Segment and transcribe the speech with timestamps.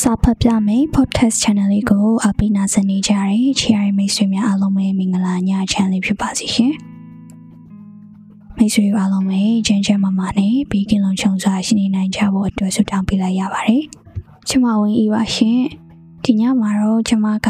[0.00, 6.74] စာဖတ်ပြမယ် podcast channel လေးကိုအပိနာစနေကြရတဲ့ချီရီမိတ်ဆွေများအားလုံးပဲမင်္ဂလာညချမ်းလေးဖြစ်ပါစေရှင်
[8.56, 13.84] မိတ်ဆွေအားလုံးပဲချမ်းချမ်းမမနဲ့ဘေးကင်းလုံခြုံစွာရှိနေနိုင်ကြဖို့အတွက်ဆုတောင်းပေးလိုက်ရပါတယ်
[14.48, 15.60] ကျမဝင်းဤပါရှင်
[16.24, 17.48] ဒီညမှာတော့ကျမက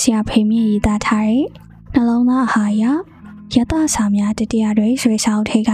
[0.00, 1.44] ဆရာဖေမြင့်ရေးသားထားတဲ့
[1.94, 2.84] နှလုံးသားအာဟာရ
[3.54, 5.72] ယတစာများတတရားတွေဆွေဆောင်ထဲက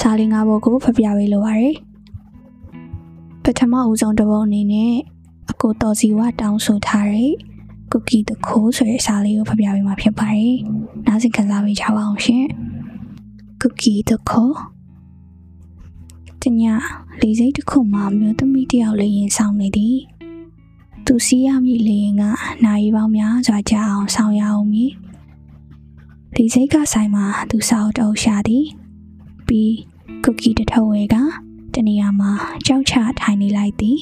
[0.00, 1.93] စာလင်းငါးပုဒ်ကိုဖတ်ပြပေးလိုပါတယ်
[3.46, 4.94] ပထမဦးဆုံးတစ်ပုဒ်အနေနဲ့
[5.50, 7.32] အကိုတော်စီဝတောင်းဆိုထားတဲ့
[7.92, 10.54] ကုကီတခိုးဆိုတဲ့စာလေးကိုဖတ်ပြပေးမှာဖြစ်ပါတယ်။
[11.06, 12.44] နားဆင်ခံစားပေးကြပါအောင်ရှင်။
[13.62, 14.56] ကုကီတခိုး
[16.42, 16.62] တည
[17.20, 19.96] လေစိတ်တစ်ခုမှမြို့သမီးတယောက်လေးရင်ဆောင်နေသည်။
[21.06, 22.24] သူစီးရမည့်လေရင်က
[22.64, 24.90] နိုင်ပေါင်းများစွာကြာအောင်ဆောင်ရအောင်မည်။
[26.36, 28.64] လေစိတ်ကဆိုင်မှာသူစာအုပ်တုပ်ရှာသည်။
[29.46, 29.74] ပြီး
[30.24, 31.16] ကုကီတထုံးဝဲက
[31.74, 32.32] တနေရာမှာ
[32.66, 33.98] ကြောက်ချထိုင်နေလိုက်သည်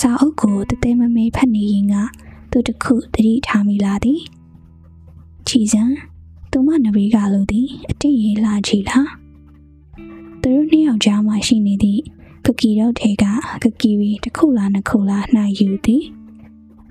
[0.00, 1.94] စာအုပ်ကိုတသေးမမေးဖတ်နေရင်က
[2.50, 4.20] သူတခုတတိထားမိလာသည်
[5.46, 5.82] ချီစံ
[6.50, 9.08] သူမနဘေးကလို့သည်အတိရေလာချီလား
[10.42, 12.02] သူတို့နှစ်ယောက်ကြားမှာရှိနေသည့်
[12.46, 13.24] ကကီတော့ထဲက
[13.62, 16.04] ကကီဝီတစ်ခုလားနှစ်ခုလားနှိုက်ယူသည်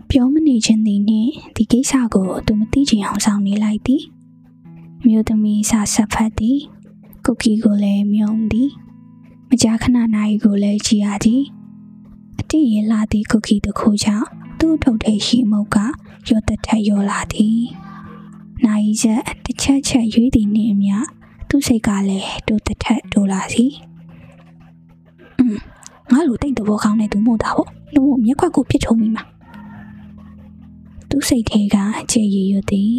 [0.09, 4.03] ပြောမနေခြင်းသည်နှင့်ဒီကိစ္စကိုသူမသိချင်အောင်ဆောင်နေလိုက်သည်
[5.08, 6.59] မြို့သမီးစာဆက်ဖတ်သည်
[7.25, 8.70] ကုကီကိုလည်းမြုံသည်
[9.55, 11.43] မကြာခဏနိုင်ကိုလည်းကြည်ရသည်
[12.39, 14.27] အတိရင်လာသည့်ကုကီတစ်ခုကြောင့်
[14.59, 15.77] သူ့ထုတ်ထဲရှိမုတ်က
[16.29, 17.61] ရော့တထက်ရောလာသည်
[18.65, 20.97] နိုင်ချက်တစ်ချက်ချက်ရွေးသည်နှင့်အမျှ
[21.49, 23.65] သူ့စိတ်ကလည်းတိုးတထက်တိုးလာစီ
[25.37, 25.57] อืม
[26.11, 29.23] ငါလိုတိတ်တဘောကောင်းတဲ့သူမို့တာပေါ့လူမျက်ခွက်ကိုပြစ်ထုံးမိမှာ
[31.09, 31.77] သူ့စိတ်ထဲက
[32.11, 32.93] ခြေရည်ရွသည်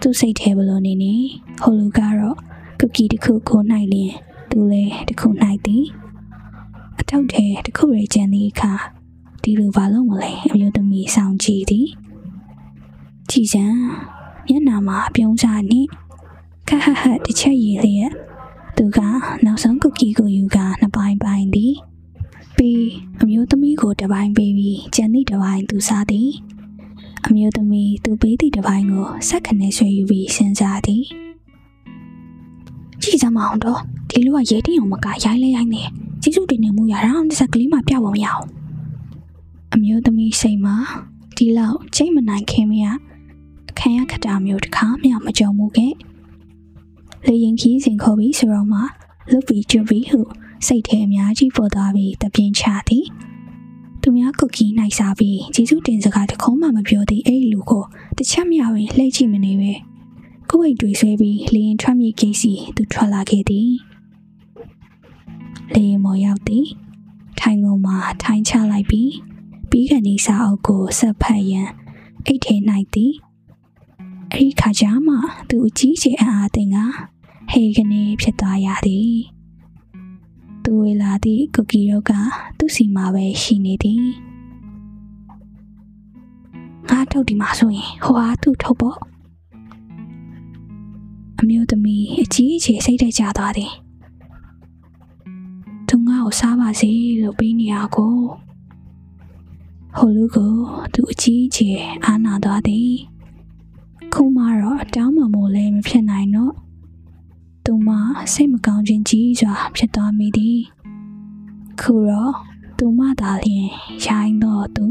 [0.00, 1.14] သူ့စိတ်ထဲဘလို့နေနေ
[1.62, 2.36] ဟိုလူကတော့
[2.80, 4.14] ကုကီတစ်ခုကိုနိုင်လျင်
[4.52, 5.84] သူလည်းတခုနိုင်သည်
[7.00, 8.72] အထောက်ထဲတခုရကျန်သည့်အခါ
[9.42, 11.88] ဒီလိုဘာလို့မလဲအမျိုးသမီးဆောင်ကြည့်သည်
[13.30, 13.64] ကြည်စံ
[14.46, 15.88] မျက်နာမှာပြုံးစားနှင့်
[16.68, 18.12] ခက်ဟက်ဟက်တစ်ချက်ရည်လျက်
[18.76, 18.98] သူက
[19.44, 21.74] နောက်ဆုံးကုကီကိုယူကနှစ်ပိုင်းပိုင်းသည်
[22.56, 22.84] ပြီး
[23.20, 26.30] အမျိုးသမီးကိုတစ်ပိုင်းပေးပြီးကျန်သည့်တစ်ပိုင်းသူစားသည်
[27.26, 31.04] အမျိုးသမီးသူပေးသည့်တစ်ပိုင်းကိုဆက်ခနဲ့ဆွဲယူပြီးစဉ်းစားသည်
[33.02, 33.80] ကြည့်စမ်းမအောင်တော့
[34.10, 35.82] ဒီလူကရဲတင်းအောင်မကရိုင်းလဲရိုင်းနေ
[36.22, 38.46] ကျေးဇူးတင်နေမှုရအောင်တစ်စက်ကလေးမှပြဖို့မရအောင်
[39.74, 40.76] အမျိုးသမီးစိတ်မှာ
[41.36, 42.86] ဒီလောက်ချိန်မနိုင်ခင်မရ
[43.70, 45.92] အခမ်းရခတာမျိုးတစ်ခါမှမကြုံမှုခဲ့
[47.26, 48.80] လေရင်ခီးစဉ်ခေါ်ပြီးဆိုတော့မှ
[49.30, 50.20] လွတ်ပြီးကျွပြီးဟု
[50.66, 53.06] စိတ်ထဲအများကြီးပေါ်သွားပြီးတပြင်းချသည်
[54.02, 57.84] သူများကုတ်ကီနိုင်စားပြီးကျေးဇူးတင်စကားတခုံးမှမပြောသေးအဲ့ဒီလူကို
[58.16, 59.72] တစ်ချက်မျှပင်လှည့်ကြည့်မနေပဲ
[60.54, 62.42] ကိုယ်အိတ်တွေဆွဲပြီးလေရင်ထွက်မြေကိစ္စ
[62.76, 63.70] သူထွက်လာခဲ့သည်
[65.74, 66.66] လေရင်မော်ရောက်သည်
[67.40, 69.12] ထိုင်ကုန်မှာထိုင်ချလိုက်ပြီး
[69.70, 71.68] ပြီးကနေစာအုပ်ကိုဆက်ဖတ်ရန်
[72.26, 73.12] အိတ်ထဲနိုင်သည်
[74.32, 75.14] အဲ့ဒီခါကျမှ
[75.50, 76.76] သူအကြီးကျယ်အံ့အားသင်က
[77.50, 79.14] ဟေကနေဖြစ်သွားရသည်
[80.64, 82.10] သူဝေလာသည့်ကုကီရောက
[82.58, 84.04] သူ့စီမှာပဲရှိနေသည်
[86.88, 88.98] ငါထုတ်ဒီမှာဆိုရင်ဟိုအားသူ့ထုတ်ပေါ့
[91.44, 93.72] အမျိုးသမီးအကြီးအကျယ်စိတ်ထဲကျသွားသည်
[95.88, 96.90] သူငါ့ကိုစားပါစေ
[97.22, 98.16] လို့ပြီးနေရကို
[99.96, 100.52] ဟိုလူကို
[100.94, 102.92] သူအကြီးအကျယ်အားနာသွားသည်
[104.12, 106.54] ခုမှတော့အတောင်းမှမို့လည်းမဖြစ်နိုင်တော့
[107.64, 107.88] သူမ
[108.32, 110.60] စိတ်မကောင်းခြင်းကြီးစွာဖြစ်သွားမိသည်
[111.80, 112.34] ခုတော့
[112.78, 113.68] သူမသာလျင်
[114.06, 114.86] ရိုင်းတော့သူ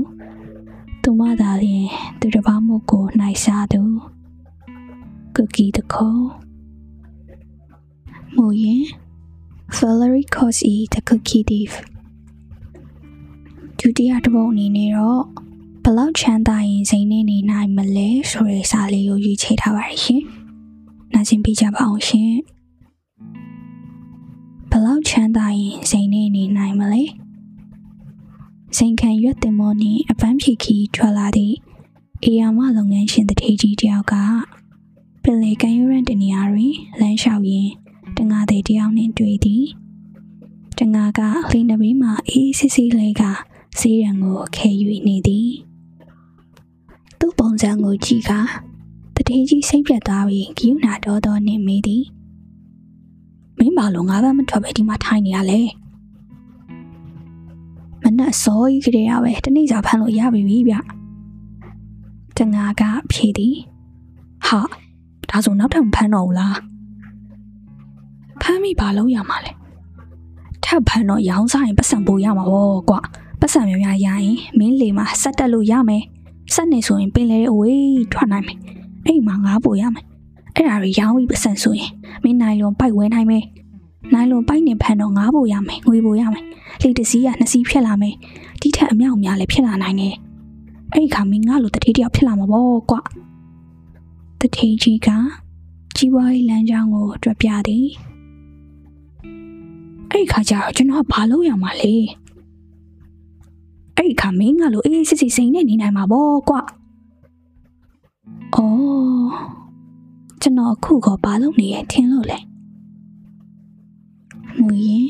[1.04, 1.88] သူမသာလျင်
[2.20, 3.84] သူတစ်ပါးမို့ကိုနိုင်စားသူ
[5.36, 6.24] ကုကီတခေါ်
[8.36, 8.84] မို့ရင်
[9.78, 11.74] Valerie Cosi the Cookie Thief
[13.80, 15.24] ဒုတိယတစ်ပုဒ်အနေနဲ့တော့
[15.84, 20.22] ဘလောက်ချမ်းသာရင်စိတ်နဲ့နေနိုင်မလဲဆိုတဲ့စာလေးကိုရွေးချယ်ထားပါတယ်ရှင်။
[21.14, 22.32] နားဆင်ပြကြပါအောင်ရှင်။
[24.72, 27.04] ဘလောက်ချမ်းသာရင်စိတ်နဲ့နေနိုင်မလဲ။
[28.78, 31.56] စိန်ခံရွက်တင်မောနှင့်အပန်းဖြေခီထွက်လာသည့်
[32.24, 34.18] အေယာမလုပ်ငန်းရှင်တထေးကြီးတယောက်ကပ
[35.32, 37.72] င်လေကန်ယူရန်တနေရာတွင်လမ်းလျှောက်ရင်း
[38.18, 39.66] တငါသေးတယောက်နှင့်တွေ့သည်
[40.80, 41.20] တငါက
[41.52, 43.24] လင်းနဘေးမှာအေးစစ်စစ်လေးက
[43.80, 44.70] စီးရန်ကိုခဲ၍
[45.08, 45.50] နေသည်
[47.20, 48.32] သူ့ပုံစံကိုကြည့်က
[49.16, 52.04] တထေးကြီးစိတ်ပြတ်သွားပြီးဂိယူနာတော်တော်နှင့်မေးသည်
[53.58, 55.62] မင်းဘာလို့ငါးဘက်မထွက်ပဲဒီမှာထိုင်နေရလဲ
[58.04, 60.76] မနက်စောကြီးကလေးရပဲတနေ့စာဖမ်းလို့ရပြီဗျ
[62.38, 63.56] တငါကဖြေသည်
[64.48, 64.62] ဟာ
[65.32, 66.58] ဒါဆိုနောက်ထပ်ဖမ်းတော့ဘူးလား
[68.42, 69.52] ဖမ်းမိဘာလို့ရမှာလဲ
[70.66, 73.00] ထပ်ဖမ်းတော့ရောင်းစားရင်ပတ်စံပိုရမှာပေါ့ကွာ
[73.40, 76.04] ပတ်စံများများရရင်မင်းလေမှာဆက်တက်လို့ရမယ်
[76.54, 78.58] ဆက်နေဆိုရင်ပင်လေအဝေးထွက်နိုင်မယ်
[79.06, 80.06] အဲ့ဒီမှာငါးပို့ရမယ်
[80.56, 81.92] အဲ့ဒါတွေရောင်းပြီးပတ်စံဆိုရင်
[82.24, 83.46] မင်းနိုင်လွန်ပိုက်ဝဲနိုင်မယ်
[84.14, 86.44] နိုင်လွန်ပိုက်နေဖန်တော့ငါးပို့ရမယ်ငွေပို့ရမယ်
[86.82, 88.16] လေတစည်းကနှစ်စီးဖြစ်လာမယ်
[88.62, 90.16] ဒီထက်အမြောက်များလည်းဖြစ်လာနိုင်တယ်
[90.94, 93.02] အဲ့ဒီခါမင်းငါလိုတတိတယောက်ဖြစ်လာမှာပေါ့ကွာ
[94.42, 95.10] တတိကြီးက
[95.96, 97.88] ကြီးပွားရေးလမ်းကြောင်းကိုတွက်ပြသည်
[100.10, 101.94] အဲ့ဒီခါကျတော့ကျွန်တော်ကဘာလုပ်ရမှာလဲ
[103.96, 106.62] အဲ့ဒီခါမင်းကလို့အေးစစ်စစ်စိန်နဲ့နေနိုင်မှာပေါ့ကွာ
[108.56, 109.32] အော်
[110.42, 112.40] ကျွန်တော်အခုကဘာလုပ်နေရထင်လို့လဲ
[114.66, 115.08] မူရင်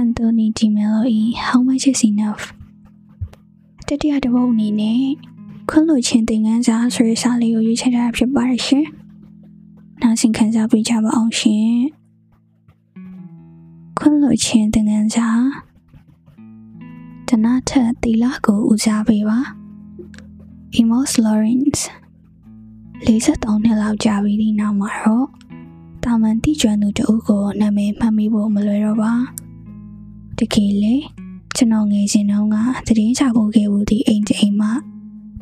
[0.00, 1.02] Anthony Di Mello၏
[1.46, 2.44] How much is enough
[3.86, 5.02] တတိယတစ်ပုဒ်အနေနဲ့
[5.68, 8.84] ခွင့်လို့ချင်းသင်ခန်းစာဆိုတဲ့စာလေးကိုရွေးချယ်ထားဖြစ်ပါရရှင်။
[10.02, 11.72] နားဆင်ခံစားပေးကြပါအောင်ရှင်။
[13.98, 15.28] ခွင့်လို့ချင်းသင်ခန်းစာ
[17.28, 19.38] တနာထက်သီလကိုဦးစားပေးပါ။
[20.78, 21.82] Emos Lawrence
[23.06, 25.26] 53နှစ်လောက်ကြာပြီးဒီနောက်မှာတော့
[26.04, 29.12] တာမန်တိကျွမ်းသူတအုပ်ကိုနာမည်မှတ်မိဖို့မလွယ်တော့ပါ။
[30.38, 30.94] တကယ်လေ
[31.56, 34.72] ကျွန်တော်ငယ်စဉ်တုန်းကသတင်းချဖို့ခဲ့ဘူးဒီအိမ်အိမ်မှာ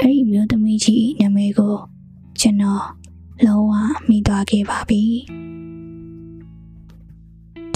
[0.01, 1.75] အဲ့ဒီမျိုးသမီးကြီးနာမည်ကို
[2.41, 2.85] ကျွန်တော်
[3.47, 3.73] လုံးဝ
[4.09, 5.03] မိသွားခဲ့ပါပြီ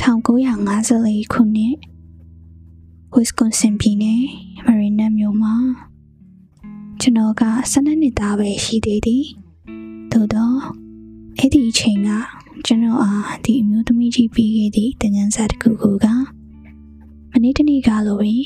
[0.01, 1.77] 1954ခုနှစ်
[3.15, 4.23] Wisconsin ပြည်နယ်
[4.67, 5.55] မရီနက်မြို့မှာ
[7.01, 9.25] ကျွန်တော်က12နှစ်သားပဲရှိသေးသည်
[10.13, 10.59] သို့တော့
[11.39, 12.09] အဲ့ဒီအချိန်က
[12.67, 16.07] ကျွန်တော်အားဒီအမျိုးသမီးကြီးပြီးခဲ့သည့်တငန်းစာတစ်ခုခုက
[17.33, 18.45] မနေ့တနေ့ကလိုပင်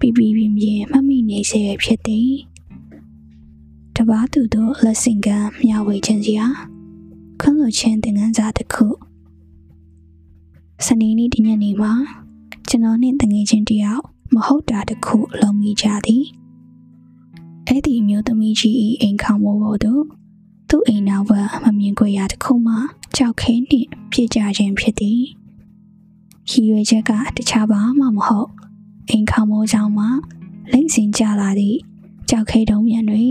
[0.00, 2.55] ပြပြပြင်းပြင်းမှတ်မိနေစေဖြစ်သည်တ
[4.08, 6.46] ပားသူတို့လက်ဆင့်ကမ်းမျှဝေခြင်းစရာ
[7.40, 8.86] ခွင့်လွှတ်ခြင်းသင်ခန်းစာတစ်ခု
[10.86, 11.92] စနေနေ့ဒီညနေမှာ
[12.68, 14.02] ကျွန်တော်နှင့်တငယ်ချင်းတယောက်
[14.34, 16.24] မဟုတ်တာတစ်ခုလုံးမိကြသည်
[17.66, 20.02] အဲ့ဒီမျိုးသမီးကြီးအိမ်ခေါင်မိုးပေါ်သို့
[20.68, 22.74] သူ့အိမ်နောက်ဘက်မမြင်ခွေရတစ်ခုမှ
[23.16, 25.20] ကြောက်ခဲနှင့်ပြစ်ကြခြင်းဖြစ်သည်
[26.50, 28.50] ရည်ရွယ်ချက်ကတခြားဘာမှမဟုတ်
[29.10, 30.06] အိမ်ခေါင်မိုးဆောင်မှ
[30.72, 31.78] လိမ့်စင်ကြလာသည့်
[32.30, 33.26] ကြောက်ခဲတုံးမြန်တွေ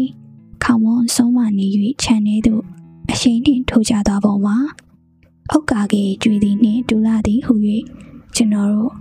[0.68, 1.68] ခေါမွန်ဆုံးမနေ၍
[2.04, 2.64] ခြံထဲသို့
[3.12, 4.58] အရှိန်နှင့်ထိုးကြသောပုံမှာ
[5.52, 7.54] အောက်ကာကေကျွေသည်နှင့်ဒူလာသည်ဟု၍
[8.36, 8.92] ကျွန်တော်တို့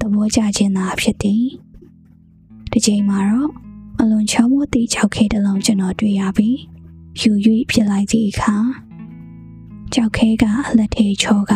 [0.00, 1.44] သဘောကျခြင်းသာဖြစ်သည်
[2.70, 3.50] ဒီချိန်မှာတော့
[4.00, 6.58] အလွန်ချောမောသည့်ကြောက်ခဲတစ်လုံးကျွန်တော်တွေ့ရပြီး
[7.20, 7.30] ယူ၍
[7.70, 8.54] ဖြစ်လိုက်သည့်အခါ
[9.94, 10.44] ကြောက်ခဲက
[10.78, 11.52] လက်ထဲချောက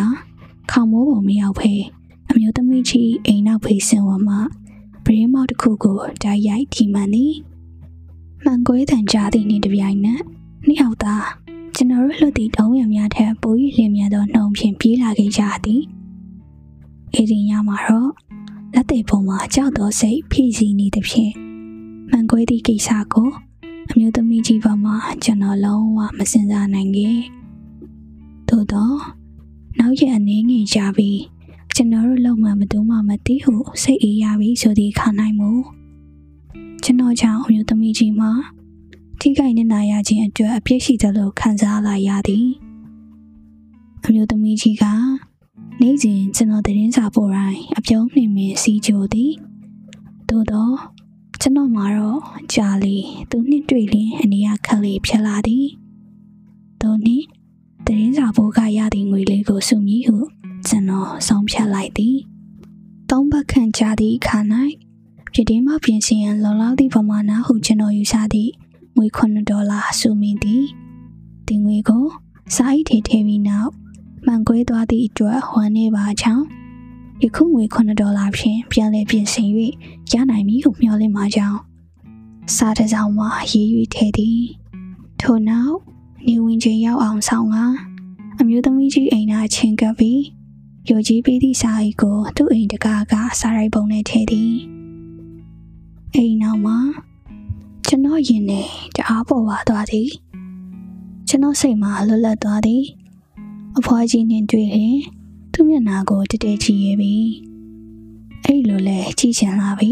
[0.71, 1.73] ခေါမိုးပုံမရောက်ဖဲ
[2.29, 4.39] အမျိုးသမီးကြီးအိမ်နောက်ဖေးစင်ဝမှာ
[5.03, 7.33] ပရင်းမောက်တစ်ခုကိုဓာတ်ရိုက်ထိမှန်သည်
[8.43, 10.21] မှန်ကွဲတန်ကြသည့်နေ့တစ်ပြိုင်နက်
[10.65, 11.27] နှစ်ယောက်သား
[11.75, 15.81] ကျွန်တော်တို့လွတ်သည့်တုံးရများထက်ပို၍လျင်မြန်သောနှုံဖြင့်ပြေးလာခဲ့ကြသည်
[17.13, 18.09] အေဒီညမှာတော့
[18.73, 21.33] လက်သေးပုံမှာကြောက်သောစိတ်ဖြည့်ဆည်းနေသဖြင့်
[22.09, 23.29] မှန်ကွဲသည့်ကိစ္စကို
[23.89, 24.93] အမျိုးသမီးကြီးဘက်မှ
[25.23, 27.19] ကျွန်တော်လုံးဝမစင်စားနိုင်ခဲ့
[28.49, 28.97] သို့တော့
[29.79, 31.19] နောက်ရအနေငယ်ကြပြီး
[31.75, 35.51] ကျွန်တော်တို့လုံမှမတူမှမသိဟုစိတ်အေးရပြီဆိုသည့်ခါနိုင်မှု
[36.83, 38.31] ကျွန်တော်ကြောင့်အမျိုးသမီးကြီးမှာ
[39.19, 42.47] ထိခိုက်နေနာရခြင်းအတွက်အပြစ်ရှိသလိုခံစားလာရသည်
[44.05, 44.85] အမျိုးသမီးကြီးက
[45.81, 49.31] နေ့စဉ်ကျွန်တော်သတင်းစာပို့တိုင်းအပြုံးနှင်မင်းစီးကြိုသည်
[50.29, 50.75] သို့တော့
[51.41, 52.19] ကျွန်တော်မှာတော့
[52.53, 52.95] ကြာလီ
[53.29, 55.65] သူနှစ်တွေ့လင်းအနေရခက်လေးဖြစ်လာသည်
[56.81, 57.25] သို့နည်း
[57.85, 60.17] သတင်းစာပို့ကရသည့်ငွေလေးကိုစုမည်ဟု
[60.67, 62.17] ကျွန်တော်ဆုံးဖြတ်လိုက်သည်
[63.09, 64.39] သုံးပတ်ခန့်ကြာသည့်အခါ၌
[65.33, 68.51] ပြည်တင်းမပြင်ဆင်ရန်လုံလောက်သည့်ပမာဏဟုကျွန်တော်ယူဆသည့်
[68.95, 70.65] ငွေ9ဒေါ်လာစုမိသည်
[71.47, 72.05] ဒီငွေကို
[72.55, 73.71] စာအိတ်ထဲထည့်ပြီးနောက်
[74.25, 76.45] မှန်ကွဲသွားသည့်အတွက်ဝမ်းနေပါချောင်း
[77.23, 79.49] ယခုငွေ9ဒေါ်လာဖြင့်ပြန်လည်ပြင်ဆင်၍
[80.11, 81.59] ရနိုင်မည်ဟုမျှော်လင့်ပါကြောင်း
[82.55, 84.41] စားတစ်စောင်းမှာရေး၍ထည့်သည်
[85.21, 85.77] ထို့နောက်
[86.27, 87.57] နေဝင်ချိန်ရောက်အောင်ဆောင်က
[88.39, 90.21] အမျိုးသမီးကြီးအိမ်နာချင်းကပ်ပြီး
[90.89, 94.78] ယိုကြီးပေးသည့်စာအိတ်ကိုသူ့အိမ်တကားကစားရိုက်ပုံနဲ့ထည့်သည်
[96.15, 96.77] အိမ်နောက်မှာ
[97.87, 100.09] ကျွန်တော်ရင်နဲ့တအားပေါ်ပါသွားသည်
[101.27, 102.83] ကျွန်တော်စိတ်မှာလွတ်လပ်သွားသည်
[103.77, 104.97] အဖွားကြီးနဲ့တွေ့ရင်
[105.53, 107.15] သူ့မျက်နှာကိုတတဲချီရဲပြီ
[108.43, 109.91] အဲ့လိုလဲကြည့်ချင်လာပြီ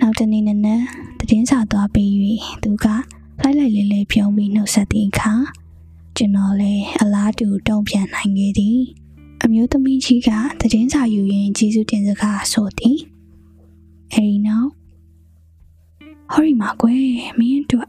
[0.00, 0.80] နောက်တနေ့နဲ့နဲ့
[1.28, 2.10] တည်င်းစာသွားပြီး၍
[2.62, 2.86] သူက
[3.42, 5.32] လိုက်လိုက်လေးလေးပြုံးပြီးနှုတ်ဆက်သည့်အခါ
[6.16, 8.78] ကျွန်တော်လည်းအလားတူတုံ့ပြန်နိုင်ခဲ့သည်
[9.42, 12.98] အမျိုးသမီးကြီးကတည်င်းစာယူရင်ကျေးဇူးတင်စကားဆိုသည်
[14.12, 14.70] အဲဒီနောက်
[16.32, 17.06] ဟောရီမာကွယ်
[17.38, 17.88] မင်းတို့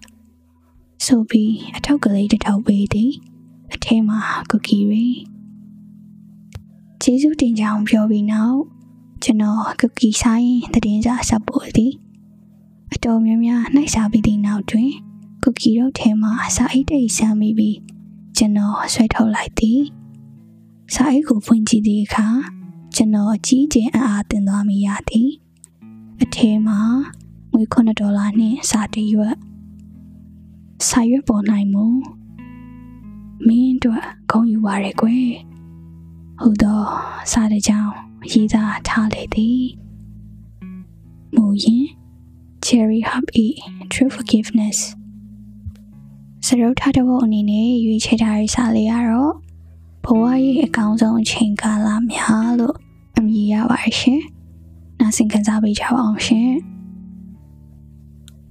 [1.05, 3.11] ဆိုပြီးအထောက်ကလေးတစ်ထောက်ပေးသည်
[3.73, 5.05] အထဲမှာကူကီရီ
[7.01, 8.59] ကျေးဇူးတင်ကြောင်းပြောပြီးနောက်
[9.23, 11.93] ကျွန်တော်ကုကီဆိုင်တည်င်းစာဆက်ပို့သည်
[12.93, 14.91] အတော်များများနှိုက်စားပြီးသည့်နောက်တွင်
[15.43, 17.77] ကုကီတို့ထဲမှစာအိတ်တိတ်ဆမ်းမိပြီး
[18.37, 19.81] ကျွန်တော်ဆွဲထုတ်လိုက်သည်
[20.93, 22.27] စာအိတ်ကိုဖွင့်ကြည့်သည့်အခါ
[22.95, 25.29] ကျွန်တော်အကြီးကျယ်အံ့အားသင့်သွားမိရသည်
[26.23, 26.79] အထဲမှာ
[27.51, 29.35] ငွေ9ဒေါ်လာနှင့်စာတရွက်
[30.87, 31.85] စာရွက်ပေါ်နိုင်မူ
[33.47, 35.29] မင်းတို့ဂုံယူပါရယ်ကွယ်
[36.41, 36.87] ဟုတ်တော့
[37.31, 37.91] စာတဲ့ကြောင်
[38.31, 39.63] ရေးသားထားလေသည်
[41.35, 41.85] မူရင်
[42.65, 43.47] Cherry Hub E
[43.91, 44.79] True Forgiveness
[46.45, 49.33] စရုပ်ထားတဲ့ဘုံအနေနဲ့ရွေးချယ်ထားတဲ့စာလေးကတော့
[50.05, 52.75] ဘဝရဲ့အကောင်းဆုံးအချိန်ကာလများလို့
[53.17, 54.30] အမည်ရပါတယ်ရှင်။နား
[55.17, 56.51] ဆင်ခံစားပေးကြပါအောင်ရှင်။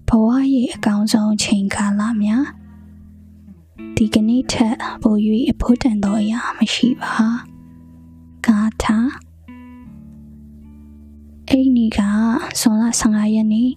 [0.08, 2.44] ဘဝရဲ့အကောင်းဆုံးအချိန်ကာလများ
[3.96, 5.14] ဒီကနေ့ထက်ပို၍
[5.50, 7.12] အဖို့တန်သောအရာမရှိပါ။
[8.46, 8.96] ဂါထာ
[11.48, 11.98] အဲ့ဒီက
[12.60, 13.70] ဇွန်လ15ရက်နေ့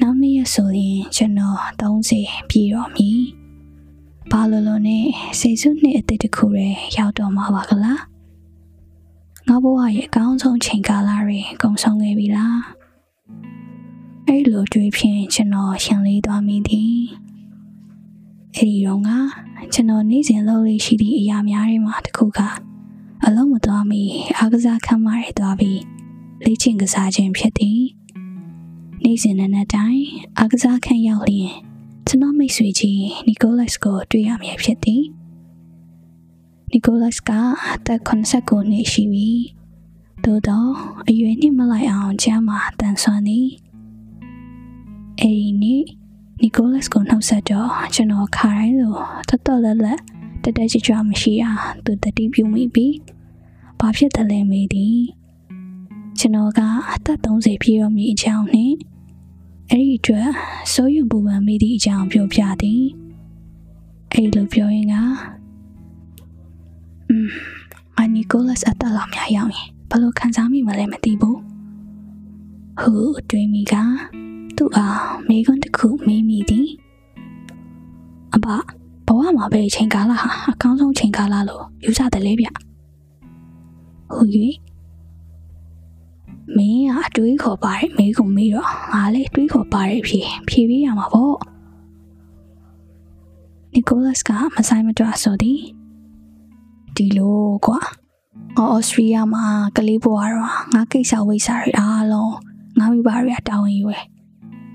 [0.00, 3.20] နောက်နေ့ရဆိုရင်ကျွန်တော်30ပြည့်တော့မည်။
[4.30, 5.04] ဘာလို့လို့နဲ့
[5.38, 8.00] စိတ်ဆုနှစ်အသက်တစ်ခုရဲရောက်တော့မှာပါကလား။
[9.50, 12.58] ငါဘဝရဲ့အကောင်းဆုံးချိန်ကာလတွေကုန်ဆုံးခဲ့ပြီလား။
[14.26, 16.98] အဲ့လိုတွေးဖြင့်ကျွန်တော်ရှင်လေးသွားမိသည်။
[18.56, 19.10] အဲ့ဒီတော့က
[19.72, 22.40] ကျွန်တော်နေ့စဉ်လုပ်လို့ရှိသည့်အရာများတွေမှာတစ်ခုက
[23.24, 24.02] အလုံးမသွားမီ
[24.38, 25.80] အားကစားခန်းမတွေသွားပြီး
[26.44, 27.80] လေ့ကျင့်ကစားခြင်းဖြစ်သည်
[29.04, 30.04] နေ့စဉ်နဲ့တိုင်း
[30.38, 31.52] အားကစားခန်းရောက်လျင်
[32.06, 35.02] ကျွန်တော်မိတ်ဆွေကြီးနီကိုလတ်ကိုတွေ့ရမည်ဖြစ်သည်
[36.70, 37.30] နီကိုလတ်က
[37.74, 39.30] အသက်89နှစ်ရှိပြီ
[40.24, 40.70] သို့တော့
[41.08, 43.48] အရွယ်နှစ်မလိုက်အောင်ကျမ်းမာတန်ဆွမ်းသည်
[45.20, 45.82] အဲဒီနေ့
[46.42, 48.94] နီကိုလတ်ကိုနှုတ်ဆက်တော့ကျွန်တော်ခါတိုင်းလို
[49.28, 50.00] တတော်လက်လက်
[50.42, 52.94] တတက်ကြွကြွမရှိအောင်သူတတိပြုမိပြီး
[53.80, 54.98] ဘာဖြစ်တယ်လဲမေးသည်
[56.18, 56.60] ကျွန်တော်က
[56.92, 58.72] အသက်30ပြည့်တော့မိအကြောင်းနဲ့
[59.70, 60.28] အဲ့ဒီအတွက်
[60.72, 62.82] စိုးရုံပူပန်မိသည့်အကြောင်းပြောပြသည်
[64.12, 64.96] အဲ့လိုပြောရင်က
[67.18, 67.30] อืม
[67.98, 71.38] အနီကိုလတ်အသက်လောက်များရောက်ရင်ဘယ်လိုခံစားမိမလဲမသိဘူး
[72.80, 73.74] ဟိုတွေးမိက
[74.56, 76.68] သူ့အားမိကွန်းတစ်ခုမေးမိသည်
[78.34, 78.46] အဘ
[79.06, 82.48] ဘဝမှာပဲချိန်ကာလဟာအကောင်းဆုံးချိန်ကာလလို့ယူဆတယ်လေဗျ
[84.14, 84.26] ဟို၍
[86.56, 91.36] မင်းကအတွေးခေါ်ပါတယ်မေးကုန်မေးတော့ငါလည်းတွေးခေါ်ပါတယ်ဖြေဖြေပေးရမှာပေါ့
[93.72, 95.60] နီကိုလတ်ကမဆိုင်မတွဆိုသည်
[96.98, 97.78] ဒီလိုကွာ
[98.58, 99.44] အော်စတြေးလျမှာ
[99.76, 102.34] ကလေးဘွားတော့ငါကိစ္စဝိစာတွေအားလုံး
[102.78, 104.06] ငါမိဘတွေကတာဝန်ယူရယ်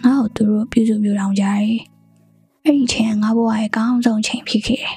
[0.03, 1.75] ငါ့ကိုသူတို့ပြုစုပြောင်းကြတယ်
[2.63, 4.95] အဲ့ဒီချိန်ငါဘဝရဲ့အကောင်းဆုံးချိန်ဖြစ်ခဲ့တယ်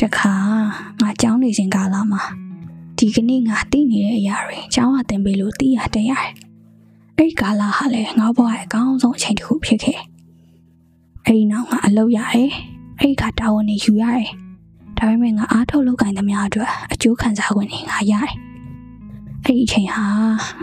[0.00, 0.34] တခါ
[1.00, 2.22] ငါကြောင်းနေစဉ်ကာလမှာ
[2.98, 6.32] ဒီကနေ့ငါသိနေတဲ့အရာတွေကျောင်းအတင်ပေးလို့သိရတဲ့ရတယ်။
[7.16, 10.00] အဲ့ဒီကာလဟာလည်းငါဘဝရဲ့အကောင်းဆုံးအချိန်တစ်ခုဖြစ်ခဲ့။
[11.24, 12.50] အဲ့ဒီနောက်ငါအလုပ်ရတယ်။
[12.98, 14.30] အဲ့ဒီကတာဝန်တွေယူရတယ်။
[14.98, 18.32] ဒါပေမဲ့ငါအားထုတ်လုပ်ကင်သမျှအတွက်အကျိုးခံစား권နေငါရတယ်။
[19.44, 20.04] အဲ့ဒီအချိန်ဟာ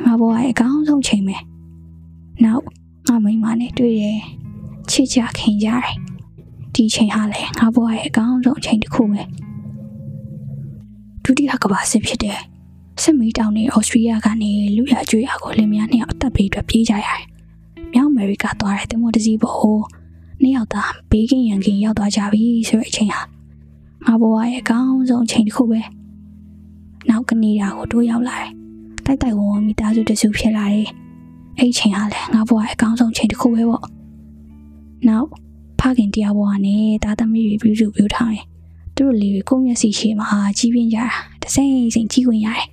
[0.06, 1.38] ငါဘဝရဲ့အကောင်းဆုံးချိန်ပဲ။
[2.44, 2.64] နောက်
[3.08, 4.04] ငါမိမနဲ့တွေ့ရ
[4.92, 5.96] ချစ်ကြခင်ကြတယ်။
[6.76, 9.22] ဒီချိန်ဟာလည်းငါဘဝရဲ့အကောင်းဆုံးအချိန်တစ်ခုပဲ။
[11.24, 12.40] ဒုတိယကမ္ဘာစစ်ဖြစ်တဲ့
[13.02, 17.22] စစ်မီးတောင်နေဩစတြေးလျကနေလူရကျွေးရကိုလင်မယားနှစ်ယောက်အသက်ဘေးအတွက်ပြေးကြရတယ်။
[17.94, 19.58] မြောက်အမေရိကသွားတဲ့တင်မောတစည်းပေါ်
[20.42, 23.33] နှစ်ယောက်သားဘေးကင်းရန်ကင်းရောက်သွားကြပြီဆိုတဲ့အချိန်ဟာ
[24.08, 25.82] ငါဘဝရဲ့အကောင်းဆုံးအချိန်တစ်ခုပဲ။
[27.10, 28.52] နောက်ကနေဒါကိုတိုးရောက်လာတယ်။
[29.06, 30.88] တိုက်တိုက်ဝုံဝုံမိသားစုတစုဖြစ်လာတယ်။
[31.58, 33.86] အဲ့ဒီချိန်ဟာလည်းငါဘဝရဲ့အကောင်းဆုံးအချိန်တစ်ခုပဲပေါ့။
[35.10, 35.28] နောက်
[35.80, 38.46] ဖခင်တရားဘဝနဲ့သားသမီးတွေပြုစုပြောထားတယ်
[38.96, 41.08] သူတို့လေးတွေကိုမျက်စိရှိမှာကြီးပြင်းကြတာ
[41.42, 42.68] တစိမ့်စိမ့်ကြီးခွင့်ရတယ်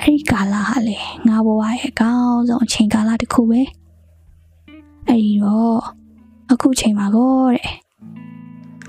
[0.00, 0.96] အဲ့ဒီကာလဟာလေ
[1.28, 3.60] ငါဘဝရဲ့အကောင်းဆုံးအချိန်ကာလတစ်ခုပဲ
[5.06, 5.80] အဲ့ဒီတော့
[6.52, 7.68] အခုချိန်မှာကိုတဲ့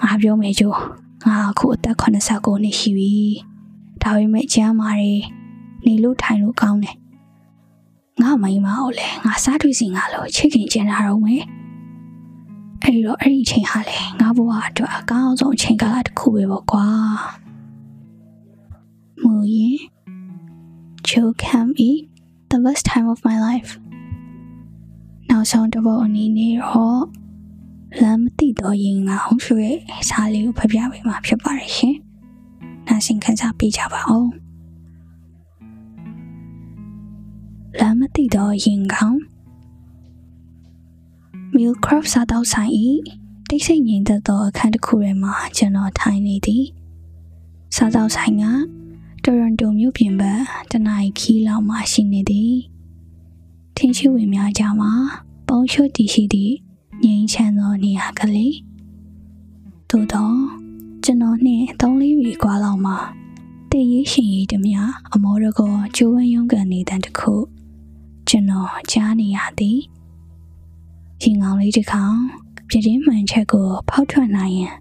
[0.03, 0.77] ငါပြောမယ်ကြိုး
[1.25, 3.13] ငါအခုအသက်89နှစ်ရှိပြီ
[4.01, 5.13] ဒါပေမဲ့ကျမ်းမာတွေ
[5.85, 6.97] နေလို့ထိုင်လို့ကောင်းတယ်
[8.21, 11.43] ငါမိမအောင်လဲငါစားတွေ့စီငါလို့ချစ်ခင်ကျင်တာတော့မယ်
[12.83, 16.87] အဲ့တော့အဲ့ဒီအချိန်ဟာလေငါဘဝအတွက်အကောင်းဆုံးအချိန်ကာလတစ်ခုပဲပေါ့ကွာ
[19.23, 19.79] မူရင်
[21.07, 21.89] Joe can be
[22.51, 23.71] the best time of my life
[25.29, 27.01] နောက်ဆုံးတစ်ပုဒ်အနေနဲ့တော့
[27.97, 29.77] လမ်းမသိတော့ရင်ငါအောင်ဆိုရဲ့
[30.09, 31.95] စာလေးကိုဖပြပေးမှာဖြစ်ပါတယ်ရှင်။
[32.87, 34.25] နားဆင်ခံစားပေးကြပါဦး။
[37.79, 39.17] လမ်းမသိတော့ရင်ကောင်
[41.55, 42.71] Millcraft စားတောက်ဆိုင်၏
[43.49, 46.65] တိတ်ဆိတ်ငြိမ်သက်သောအခန်းတစ်ခုထဲမှာကျွန်တော်ထိုင်နေသည်
[47.75, 48.43] စားတောက်ဆိုင်က
[49.23, 50.41] တိုရွန်တိုမြို့ပြင်ဘက်
[50.71, 52.53] တနင်္ခီလောက်မှရှိနေသည်
[53.75, 54.91] ထင်းရှိဝင်များကြမှာ
[55.47, 56.53] ပုံရှုတည်ရှိသည့်
[57.03, 58.55] ငြိမ်းချမ်းသောနေရာကလေး
[59.89, 60.37] သို့တော့
[61.03, 62.97] ကျွန်တော်နှင့်သုံးလေးဝီကွာလောက်မှာ
[63.71, 64.79] တည်ရရှင်ရည်တမျှ
[65.13, 67.33] အမောရကောကျိုးဝန်းရုံးကန်နေတဲ့တခု
[68.27, 69.79] ကျွန်တော်ကြားနေရသည်
[71.21, 72.17] ရင်ကောင်းလေးတစ်ခေါင်
[72.69, 74.73] ပြတင်းမှန်ချက်ကို ဖောက်ထွက်နိုင်ရင်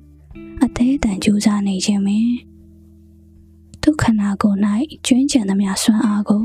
[0.63, 2.29] အသေးအတန်ကြိုးစားနေခြင်းပင်
[3.83, 4.59] ဒုက္ခနာကိုယ်၌
[5.07, 6.45] ကျွင်းကျန်သမျှဆွမ်းအားကို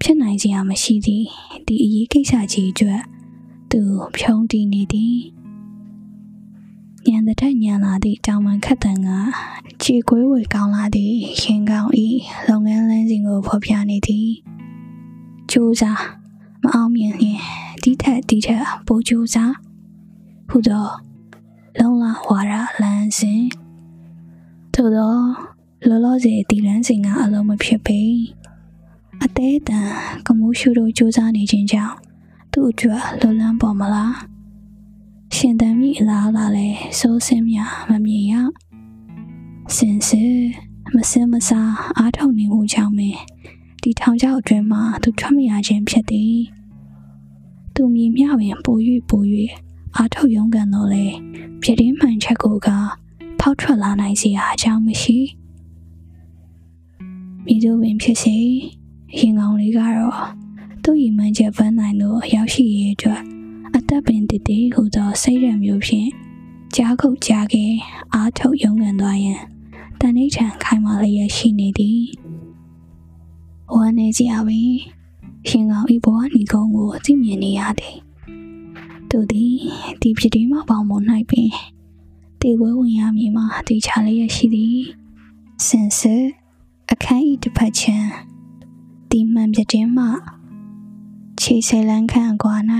[0.00, 1.26] ဖြစ်နိုင်စရာမရှိသည့်
[1.66, 3.00] ဒီအရေးကိစ္စကြီးအတွက်
[3.70, 3.80] သူ
[4.16, 5.18] ဖြုံးတည်နေသည်
[7.08, 9.08] ညံတဲ့ညံလာသည့်တောင်ပန်ခတ်တန်က
[9.82, 12.06] ခြေကွေးဝေကောင်းလာသည့်ရင်ကောင်းဤ
[12.48, 14.28] လုပ်ငန်းလမ်းစဉ်ကိုဖော်ပြနေသည်
[15.50, 16.00] ကြိုးစား
[16.62, 17.40] မအောင်မြင်ရင်
[17.82, 19.54] ဒီထက်ဒီထက်ပိုကြိုးစား
[20.48, 20.86] ဟုသော
[21.78, 22.52] လုံလဝါရ
[22.82, 23.44] လမ်းစဉ်
[24.74, 25.14] ထို့သော
[25.88, 28.00] လောလောဆယ်ဒီလမ်းစဉ်ကအလုံးမဖြစ်ပေ
[29.24, 29.88] အသေးတန်
[30.26, 31.94] ကမှုရှုတို့စူးစမ်းနေခြင်းကြောင့်
[32.56, 34.14] သူ့အတွက်လွတ်လန်းပေါ်မလား
[35.34, 36.68] ရှင်တန်မိအလားလားလဲ
[36.98, 37.58] စိုးစင်းမြ
[37.90, 38.34] မမြင်ရ
[39.76, 40.34] စင်စစ်
[40.94, 43.10] မစင်မစားအားထုတ်နေမှုကြောင့်ပဲ
[43.82, 46.36] ဒီထောင်ချောက်အတွင်းမှာသူထွက်မရခြင်းဖြစ်သည်
[47.74, 48.76] သူမြင်မြပင်ပို၍
[49.10, 49.22] ပို၍
[49.96, 51.04] အားထုတ်ရုံးကန်တော့လေ
[51.62, 52.68] ဖြစ်ရင်းမှန်ချက်ကိုက
[53.40, 55.18] ဖောက်ထွက်လာနိုင်စရာအကြောင်းမရှိ
[57.44, 58.36] မိတို့ပင်ဖြစ်စေ
[59.18, 60.43] ရင်ကောင်းလေးကတော့
[60.86, 63.20] သူ့ရီမှန်းချက်ပန်းနိုင်တို့ရောက်ရှိရေးအတွက်
[63.76, 66.10] အသက်ပင်တည်တည်ဟူသောစိတ်ရမျိုးဖြင့်
[66.74, 67.72] ကြားခုတ်ကြားခဲ့
[68.14, 69.40] အားထုတ်ရုံးကန်သွားရန်
[70.00, 72.02] တန်ဋိဌံခိုင်မာလျက်ရှိနေသည်
[73.74, 74.62] ဝမ်းနေကြပြီ
[75.48, 77.96] ရှင်ကောင်ဤဘဝညီကုန်းကိုသိမြင်နေရသည်
[79.10, 79.54] သူသည်
[80.00, 80.92] ဒီဖြစ်ဒီမှာပေါင်းမ၌
[81.30, 81.50] ပင်
[82.40, 84.78] တေဝဲဝင်ရမည်မှာတေချာလျက်ရှိသည်
[85.66, 86.24] စင်စစ်
[86.90, 88.10] အခန်းဤတစ်ဖက်ချမ်း
[89.10, 90.06] ဒီမှန်ပြတင်းမှ
[91.40, 92.56] ခြေဆယ်လန်းခန့်ကွာ၌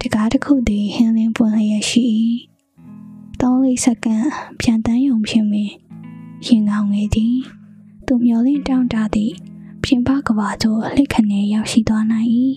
[0.00, 2.04] တကားတစ်ခုသည်ဟင်းလင်းပွင့်လျက်ရှိ၏
[3.40, 4.26] သုံးလေးစက္ကန့်
[4.60, 5.70] ပြန်တန်းယုံဖြင့်ပင်
[6.46, 7.36] ရင်ကောင်းငယ်သည်
[8.06, 9.34] သူမျောလင့်တောင်းတသည့်
[9.82, 12.30] ပြင်ပကဘာသို့လှိတ်ခနဲရောက်ရှိသွားနိုင်၏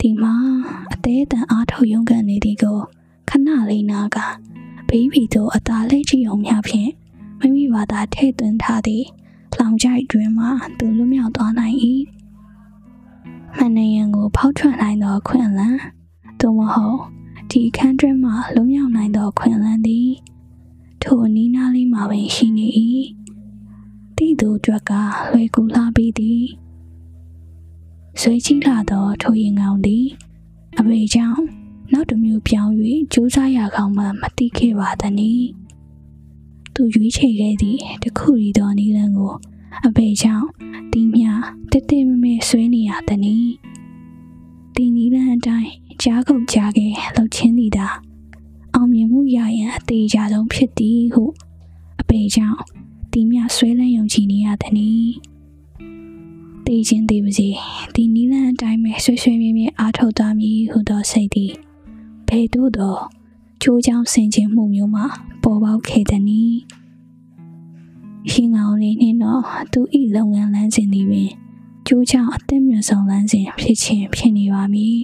[0.00, 0.34] ဒီမှာ
[0.92, 2.78] အသေးအံအားထုတ်ရုံးကန်နေသည်ကို
[3.28, 4.18] ခဏလေးနာက
[4.88, 6.90] ဘေးဘီသို့အသာလက်ကြည့်အောင်များဖြင့်
[7.40, 9.06] မိမိဘာသာထည့်သွင်းထားသည့်
[9.58, 10.46] လောင်ကြိုက်တွင်မှ
[10.78, 11.76] သူလွတ်မြောက်သွားနိုင်၏
[13.56, 15.80] မန်နယံကိုဖောက်ထွက်နိုင်သောခွင့်လန်း
[16.40, 16.98] သို့မဟုတ်
[17.50, 20.10] ဒီအခန်းတွင်မှလွတ်မြောက်နိုင်သောခွင့်လန်းသည်
[21.02, 22.66] ထိုအနီးနားလေးမှာပင်ရှိနေ၏
[24.16, 24.92] တိသူအတွက်က
[25.32, 26.44] လွယ်ကူလှပြီးသည်
[28.20, 30.06] ဆွေးကြီးလာသောထိုရင်ကောင်းသည်
[30.78, 31.44] အဘေကြောင့်
[31.92, 32.72] နောက်တစ်မျိုးပြောင်း၍
[33.12, 35.46] ကြိုးစားရကောင်းမှမသိခဲ့ပါသနည်း
[36.74, 39.34] သူရွေးချယ်ခဲ့သည့်တခုရီသောနီလန်းကို
[39.86, 40.46] အဘေကြောင့်
[40.92, 41.24] ဒီမြ
[41.70, 43.52] တက်တက်မမဲဆွေးနေရသနည်း
[44.74, 45.70] ဒီနီလန်းအတိုင်း
[46.02, 47.86] ကြားကုန်ကြားခဲ့လှုပ်ချင်းသည်သာ
[48.74, 51.24] အောင်မြင်မှုရရန်အသေးချာဆုံးဖြစ်သည်ဟု
[52.00, 52.60] အပေကြောင့်
[53.12, 54.90] ဒီမြဆွဲလန်းယုံကြည်နေရသည်နီ
[56.66, 57.48] တေးချင်းသေးပါစေ
[57.94, 61.52] ဒီနီလန်းအတိုင်းပဲဆွေးဆွေးမြဲမြဲအားထုတ်သွားမည်ဟုသောစိတ်သည်
[62.28, 62.96] ဘယ်သို့သော
[63.62, 65.02] ချိုးချောင်းဆင်ခြင်မှုမျိုးမှ
[65.42, 66.42] ပေါ်ပေါက်ခဲ့သည်နီ
[68.28, 71.30] ရှင်ကောင်လေးနှင့်တော့သူဤလုပ်ငန်းလမ်းစဉ်သည်ပင်
[71.86, 74.98] ကျိုးချောင်းအသက်မြတ်ဆုံးလမ်းစဉ်ဖြစ်ခြင်းဖြစ်နေပါမည်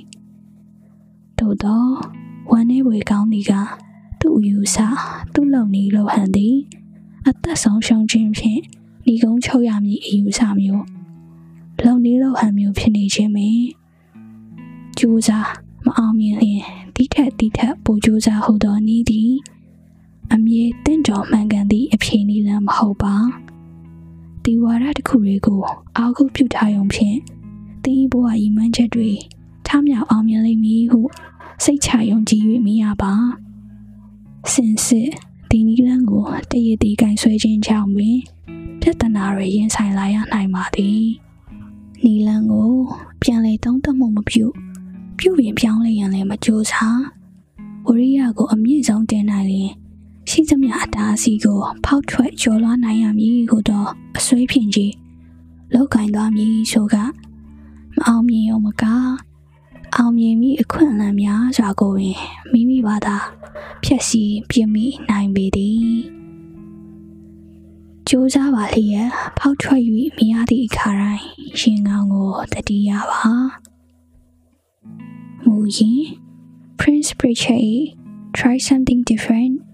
[1.39, 1.85] သို့သော
[2.51, 3.53] ဝမ်းနေဝေကောင်းသည်က
[4.21, 4.77] သူ့အယူဆ
[5.33, 6.57] သူ့လုံနေလိုဟန်သည်
[7.27, 8.61] အသက်ဆုံးရှုံးခြင်းဖြင့်
[9.05, 10.85] ဒီကုန်းချုပ်ရမည်အယူဆမျိုး
[11.85, 13.59] လုံနေလိုဟန်မျိုးဖြစ်နေခြင်းပင်
[14.99, 15.49] ကြိုးစား
[15.85, 16.63] မအောင်မြင်ရင်
[16.97, 19.33] တိထက်တိထက်ပိုကြိုးစားဟုသောနည်းသည်
[20.33, 23.15] အမြဲတင့်တော်မှန်ကန်သည့်အဖြေနည်းလမ်းမဟုတ်ပါ
[24.45, 25.61] ဒီဝါဒတစ်ခုတွေကို
[25.97, 27.17] အာဟုပြုထားရုံဖြင့်
[27.85, 29.11] ဒီဘဝဤမှန်းချက်တွေ
[29.67, 31.01] ထမြောက်အောင်မြင်လိမ့်မည်ဟု
[31.65, 33.13] စိတ်ချယုံကြည်၍မရပါ
[34.53, 35.11] စင်စစ်
[35.51, 38.19] ဒီနီလန်းကိုတရည်တည်ကင်ဆွဲခြင်းကြောင့်ပင်
[38.81, 41.03] ပြဿနာတွေရင်ဆိုင်လာရနိုင်ပါသည်
[42.05, 42.73] နီလန်းကို
[43.23, 44.45] ပြန်လေသုံးသပ်မှုမပြု
[45.19, 47.01] ပြုပြင်ပြောင်းလဲရန်လည်းမကြိုးစား
[47.87, 49.73] ဝရိယကိုအမြင့်ဆုံးတင်နိုင်ရင်
[50.31, 53.85] ရှိသမျှအတားအဆီးကို ဖောက်ထွက်ကျော်လွှားနိုင်ရမည်ဟုသော
[54.17, 54.95] အစွဲဖြင့်ကြီး
[55.75, 56.97] လောက်ကင်သွားမည်ဆိုက
[57.97, 58.85] မအောင်မြင်ရုံမက
[59.97, 62.19] အောင်မြင်မိအခွင့်အလမ်းများစွာကိုပင်
[62.53, 63.17] မိမိဘာသာ
[63.83, 65.91] ဖြည့်ဆည်းပြမိနိုင်ပေသည်
[68.09, 69.09] ကြိုးစားပါလျက်
[69.39, 69.83] ဖောက်ထွက်၍
[70.19, 71.27] မြရသည့်အခါတိုင်း
[71.61, 73.23] ရင်ကောင်းကိုတတိယပါ
[75.45, 76.07] မူရင်း
[76.81, 77.63] Prince Preacher
[78.37, 79.66] try something different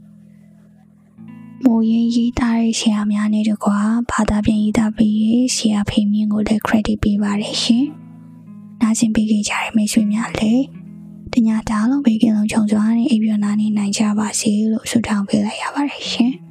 [1.64, 3.79] မိုးရင်ရေးသားတဲ့ဆရာများနဲ့တကွာ
[4.11, 7.87] ဘာသာပြန်ရေးသားပေးရေးဆရာဖေမင်းကိုလည်း credit ပေးပါတယ်ရှင်။
[8.81, 10.64] နားဆင်ပေးကြတဲ့မိတ်ဆွေများလည်း
[11.33, 16.33] တညာတားလုံးဘေးကင်းလုံးခြုံစွာနဲ့အိပ်ပျော်နာနေနိုင်ကြပါစေလို့ဆုတောင်းပေးလိုက်ရပါတယ်ရှင်။